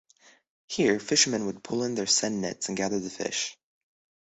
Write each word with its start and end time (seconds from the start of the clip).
Here, 0.65 0.99
fishermen 0.99 1.45
would 1.45 1.63
pull 1.63 1.83
in 1.83 1.93
their 1.93 2.07
seine 2.07 2.37
nets 2.37 2.69
and 2.69 2.75
gather 2.75 2.99
the 2.99 3.11
fish. 3.11 3.55